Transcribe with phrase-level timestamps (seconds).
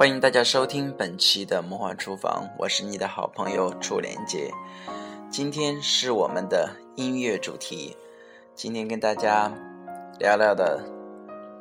[0.00, 4.50] 欢迎大家收听本期的魔幻厨房，我是你的好朋友楚连杰。
[5.30, 7.96] 今天是我们的音乐主题，
[8.54, 9.52] 今天跟大家
[10.18, 10.82] 聊聊的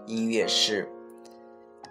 [0.05, 0.90] 音乐是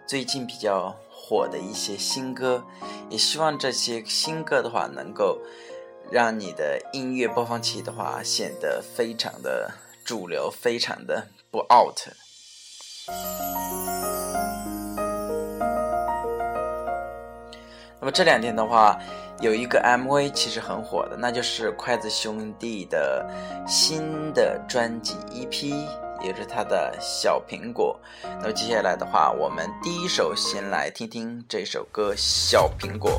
[0.06, 2.64] 最近比较火的一些新歌，
[3.10, 5.38] 也希望这些新歌的话能够
[6.10, 9.72] 让你的音乐播放器的话显得非常的
[10.02, 12.08] 主流，非常的不 out。
[18.00, 18.98] 那么这两天的话，
[19.40, 23.28] 有一个 MV 其实很火的，那就是筷子兄弟的
[23.66, 25.74] 新的专辑 EP，
[26.22, 27.98] 也是他的小苹果。
[28.40, 33.10] 那么接下来的话，我们第一首先来听听这首歌《小苹果》。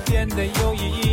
[0.00, 1.03] 变得有意义。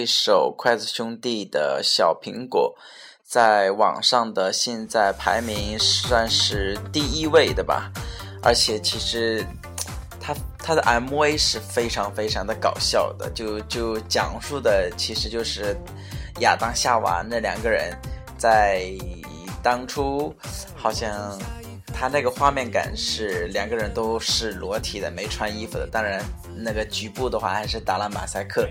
[0.00, 2.74] 一首筷子兄弟的小苹果，
[3.22, 7.92] 在网上的现在排名算是第一位的吧。
[8.42, 9.44] 而且其实，
[10.18, 15.76] 他他的 MV 是非常非常的搞笑的，就就讲述的其实就是
[16.40, 17.94] 亚当夏娃那两个人
[18.38, 18.90] 在
[19.62, 20.34] 当初
[20.74, 21.38] 好像。
[21.92, 25.86] 他那个画面感是两个人都是裸体的，没穿衣服的。
[25.86, 26.24] 当然，
[26.62, 28.68] 那个局部的话还是打了马赛克，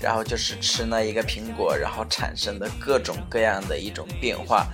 [0.00, 4.66] 然后就是吃了一个苹果，然后产生的各种各样的一种变化。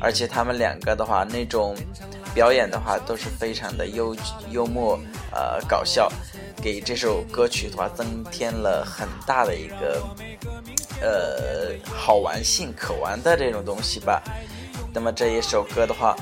[0.00, 1.76] 而且他们两个的话，那种
[2.34, 4.16] 表演的话都是非常的幽
[4.50, 4.98] 幽默，
[5.30, 6.10] 呃，搞笑，
[6.62, 10.02] 给这首歌曲的话增添了很大的一个
[11.02, 14.22] 呃好玩性、可玩的这种东西吧。
[14.92, 16.16] 那么这一首歌的话。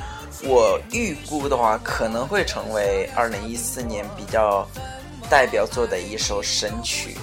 [0.44, 4.64] 我预估的话，可能会成为二零一四年比较
[5.30, 7.16] 代表作的一首神曲，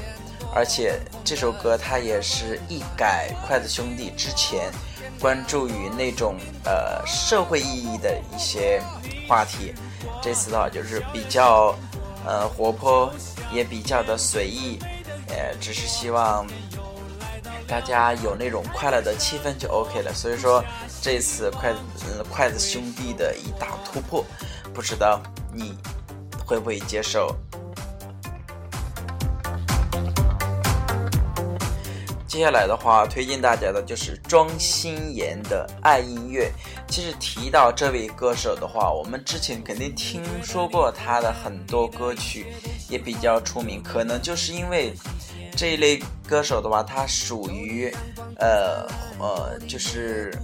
[0.54, 4.72] 而且这首歌它也是一改筷子兄弟之前
[5.20, 8.82] 关注于那种呃社会意义的一些
[9.28, 9.74] 话题，
[10.22, 11.76] 这次的话就是比较
[12.26, 13.12] 呃活泼，
[13.52, 14.80] 也比较的随意，
[15.30, 16.46] 呃，只是希望。
[17.68, 20.64] 大家有那种快乐的气氛就 OK 了，所以说
[21.02, 24.24] 这次筷子筷子兄弟的一大突破，
[24.72, 25.20] 不知道
[25.52, 25.76] 你
[26.46, 27.36] 会不会接受？
[32.36, 36.52] 接下来的话，推荐大家的就是庄心妍的《爱音乐》。
[36.92, 42.48] 其实提到这位歌手的话，我们之前肯定听说过他的很多歌曲，
[42.90, 44.94] 也比较出名，可能就是因为。
[45.56, 45.98] 这一类
[46.28, 47.90] 歌手的话，他属于，
[48.38, 48.86] 呃
[49.18, 50.38] 呃，就是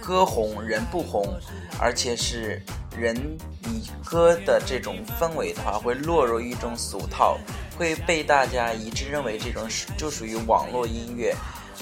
[0.00, 1.36] 歌红人不红，
[1.80, 2.62] 而且是
[2.96, 3.16] 人
[3.64, 7.36] 以歌的这种氛围的话，会落入一种俗套，
[7.76, 11.34] 会被大家一致认为这种是就属于网络音乐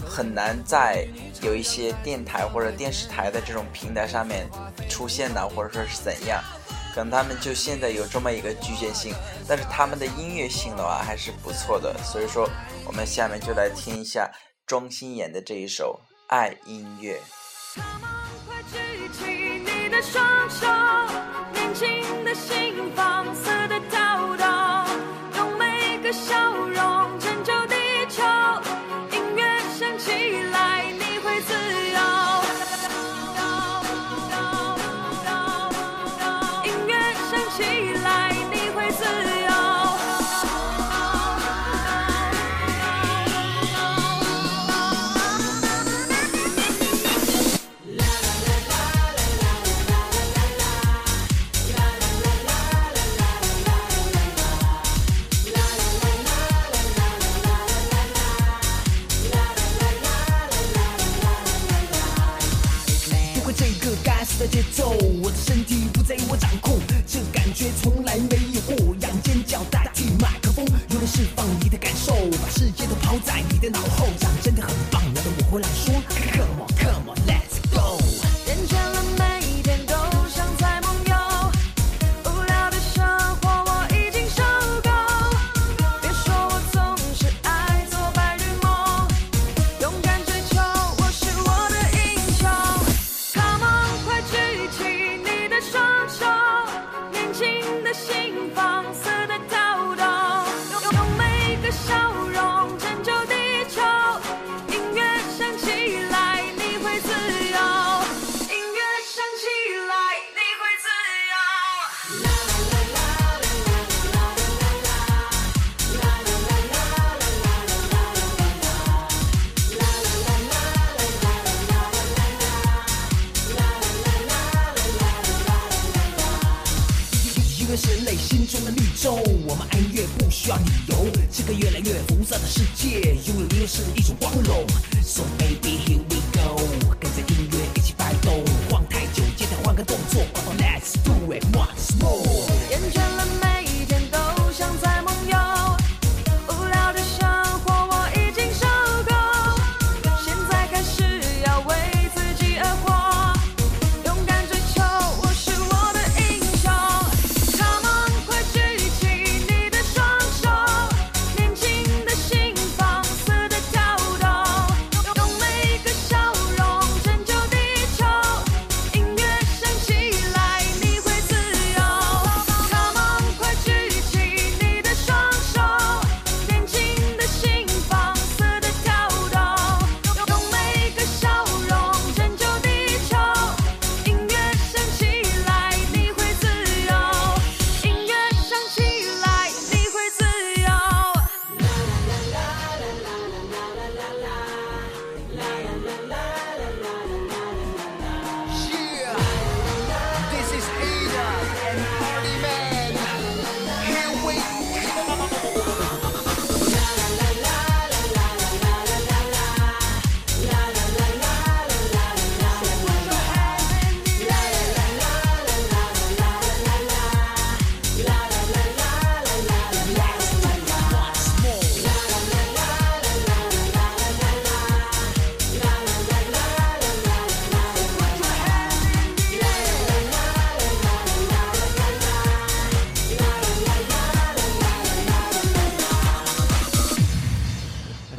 [0.07, 1.07] 很难在
[1.43, 4.49] 有一些电台或者电视台的这种平台上面
[4.89, 6.43] 出现的或者说是怎样
[6.95, 9.15] 可能他们就现在有这么一个局限性
[9.47, 12.49] 但是他们的音乐性的话还是不错的所以说
[12.87, 14.31] 我们下面就来听一下
[14.67, 17.21] 庄心妍的这一首爱音乐。
[17.75, 20.67] 他们快举起你的双手
[21.53, 23.72] 年轻的心放肆
[64.39, 64.91] 的节奏
[65.23, 66.92] 我的身体不在于我掌控。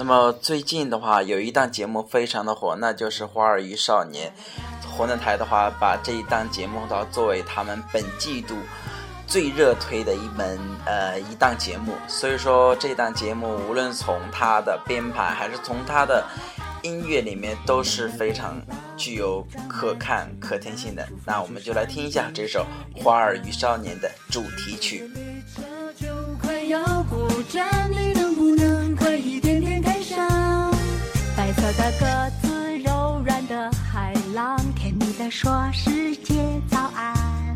[0.06, 4.34] 那么最近的话，有一档节目非常的火，那就是《花儿与少年》。
[4.86, 8.54] 湖南台的话，把这一档节目的作为他们本季度
[9.26, 11.94] 最热推的一门呃一档节目。
[12.10, 16.22] 所以说，这档节目无论从它的编排，还是从它的
[16.82, 18.62] 音乐里面，都是非常
[18.98, 21.08] 具有可看可听性的。
[21.26, 22.66] 那我们就来听一下这首
[23.02, 25.10] 《花儿与少年》的主题曲。
[26.44, 26.74] 白
[27.54, 28.13] 色
[31.78, 32.06] 的鸽
[32.42, 36.36] 子，柔软的海浪，甜蜜的说世界
[36.70, 37.56] 早安。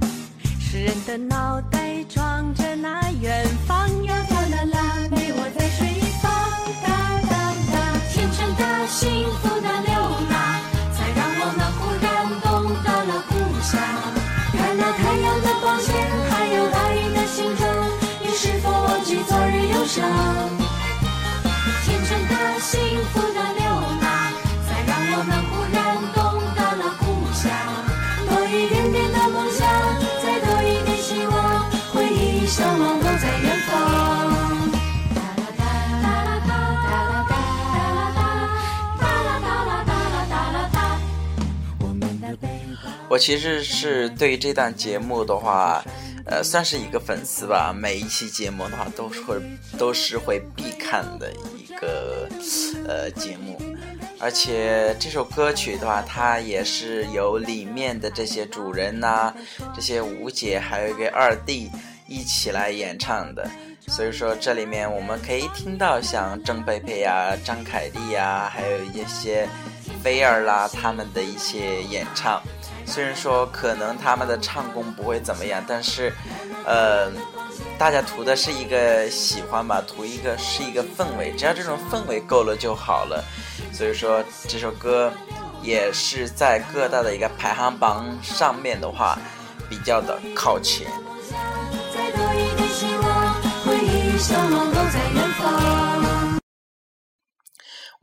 [0.60, 4.37] 诗人的脑袋装着那远方，远方
[43.18, 45.84] 其实是对这档节目的话，
[46.26, 47.74] 呃，算是一个粉丝吧。
[47.74, 49.36] 每一期节目的话，都是会
[49.78, 52.30] 都是会必看的一个
[52.88, 53.60] 呃节目。
[54.20, 59.34] 而且这首歌曲的话，它也是由里面的这些主人呐、
[59.76, 61.70] 这些吴姐还有一个二弟
[62.08, 63.50] 一起来演唱的。
[63.88, 69.48] 所以说，这里面我们可以听到像郑佩佩呀、张凯丽呀，还有一些
[70.04, 72.42] 菲儿啦他们的一些演唱。
[72.88, 76.12] 虽然说可能他们的唱功不会怎么样，但是，
[76.66, 77.12] 呃，
[77.78, 83.24] 大家图的是一个喜欢吧，图一个是一个氛围，只要这种氛围够了就好了。
[83.74, 85.12] 所以说这首歌
[85.62, 89.20] 也是在各大的一个排行榜上面的话，
[89.70, 90.88] 比较的靠前。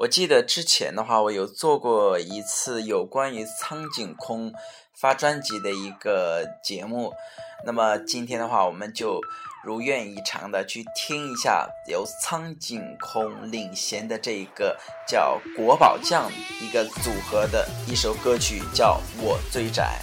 [0.04, 4.52] 我记得之前的话，我有做过一次有关于苍井空
[4.92, 7.14] 发专辑的一个节目。
[7.64, 9.18] 那么今天的话，我们就
[9.64, 16.30] 如愿以偿的去听一下由苍井空领衔的这一个叫国宝酱
[16.60, 20.00] 一个组合的一首歌曲，叫《我最窄》。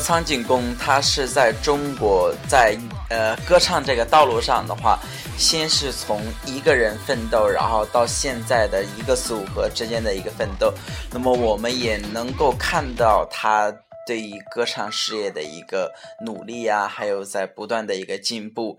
[0.00, 2.76] 苍井空他是在中国在
[3.08, 4.98] 呃歌唱这个道路上的话，
[5.38, 10.72] 先是从一个人奋斗，然后到现在的一个组合之间的一个奋斗。
[11.12, 13.72] 那么我们也能够看到他
[14.10, 18.76] 对于歌唱事业的一个努力啊，还有在不断的一个进步。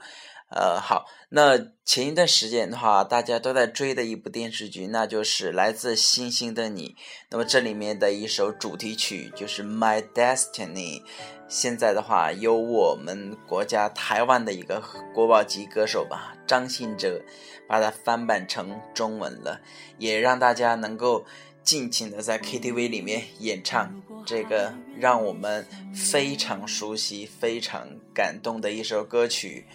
[0.50, 6.90] 呃，好，那前一段时间的话，大家都在追的一部电视剧，那就是《来自星星的你》。
[7.30, 11.02] 那么这里面的一首主题曲就是《My Destiny》。
[11.48, 17.22] 现在的话，由我们国家台湾的一个国宝级歌手吧，张信哲，
[17.70, 19.62] 把它翻版成中文了，
[19.98, 21.26] 也让大家能够
[21.64, 23.94] 尽情的在 KTV 里面演唱
[24.26, 29.66] 这个让我们非常熟悉、非常感动的一首歌曲。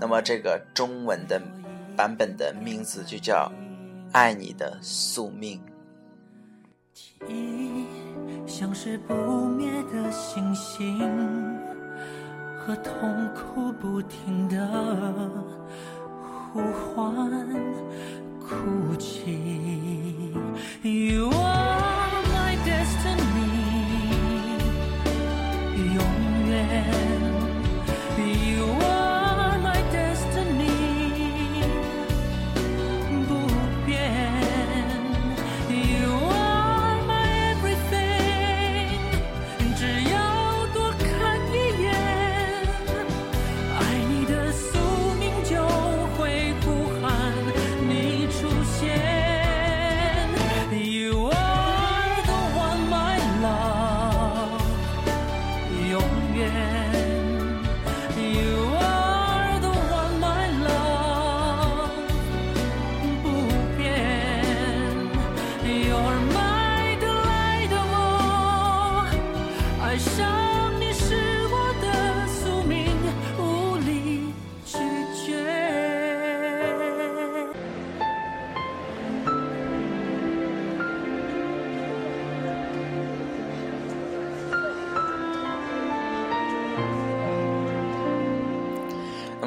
[0.00, 1.40] 那么这个中文的
[1.96, 3.52] 版本的名字就叫
[4.12, 5.60] 《爱你的宿命》。
[8.46, 9.14] 像是不
[9.46, 10.98] 灭的星星，
[12.58, 14.66] 和痛苦不停的
[16.52, 17.30] 呼唤、
[18.52, 19.38] 哭泣。
[20.82, 21.71] You are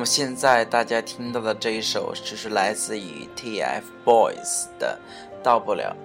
[0.06, 5.00] 现在大家听到的这一首，就是来自于 TFBOYS 的
[5.44, 5.96] 《到不了》。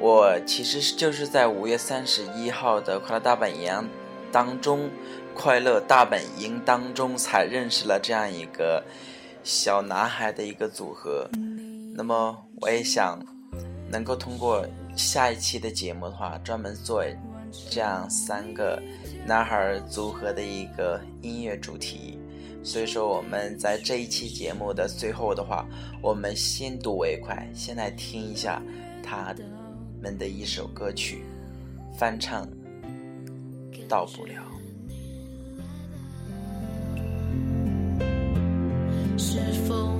[0.00, 3.88] 我其实就是在五月三十一号的快乐大本营
[4.32, 4.90] 当中，
[5.34, 8.84] 快乐大本营当中才认识了这样一个
[9.44, 11.26] 小男孩的一个组合。
[11.94, 13.18] 那么我也想
[13.88, 17.02] 能够通过下一期的节目的话，专门做
[17.70, 18.82] 这样三个
[19.24, 22.18] 男孩组合的一个音乐主题。
[22.66, 25.64] 所以说我们在这一期节目的最后的话，
[26.02, 28.60] 我们先睹为快，先来听一下
[29.04, 29.32] 他
[30.02, 31.22] 们的一首歌曲
[31.96, 32.44] 翻唱
[33.88, 34.34] 《到不了》。
[39.16, 39.96] 是否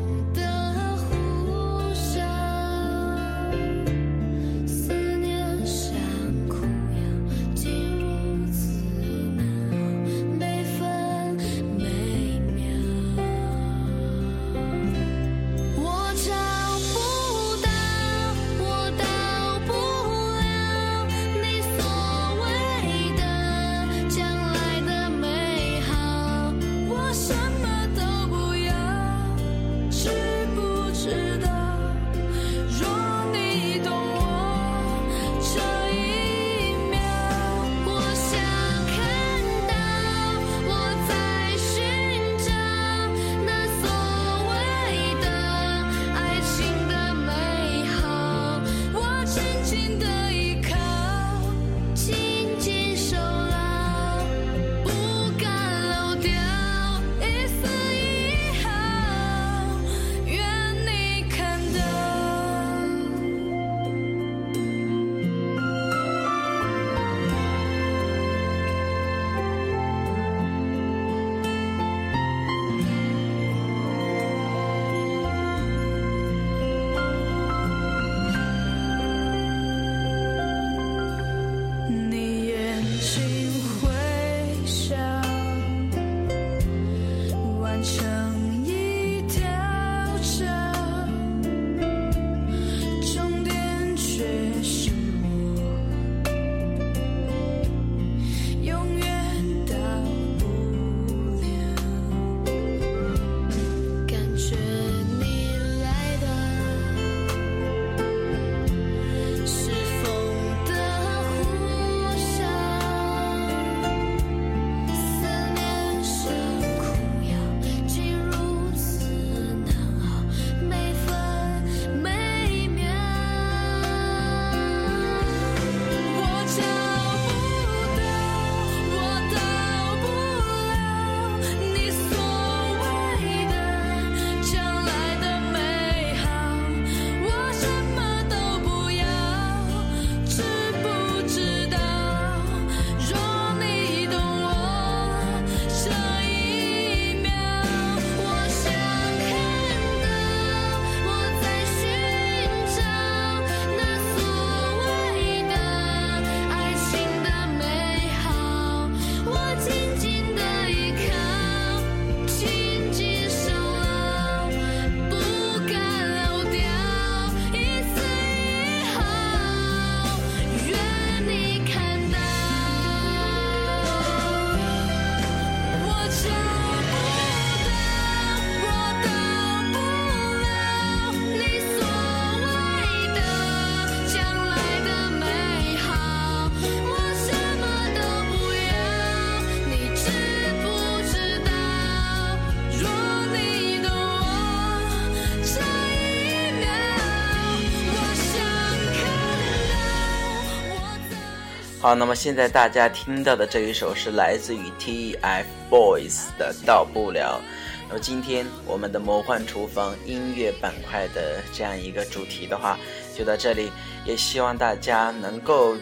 [201.86, 207.40] 好，那么现在大家听到的这一首是来自于 TFBOYS 的《到不了》。
[207.86, 212.76] 那么今天我们的魔幻厨房音乐板块的这样一个主题的话，
[213.16, 213.70] 就到这里。
[214.04, 215.76] 也希望大家能够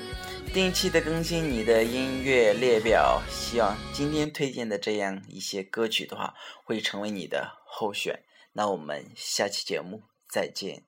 [0.52, 3.22] 定期的更新你的音乐列表。
[3.30, 8.14] 希望今天推荐的这样一些歌曲的话，会成为你的候选。
[8.52, 10.82] 那我们下期节目再见。